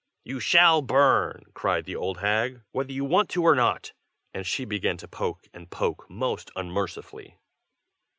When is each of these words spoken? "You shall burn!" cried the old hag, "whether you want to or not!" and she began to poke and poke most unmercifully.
"You 0.23 0.39
shall 0.39 0.81
burn!" 0.81 1.43
cried 1.53 1.85
the 1.85 1.95
old 1.95 2.21
hag, 2.21 2.63
"whether 2.71 2.91
you 2.91 3.05
want 3.05 3.29
to 3.29 3.43
or 3.43 3.53
not!" 3.53 3.93
and 4.33 4.47
she 4.47 4.65
began 4.65 4.97
to 4.97 5.07
poke 5.07 5.47
and 5.53 5.69
poke 5.69 6.09
most 6.09 6.49
unmercifully. 6.55 7.37